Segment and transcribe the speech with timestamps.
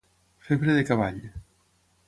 [0.47, 1.21] Febre de cavall.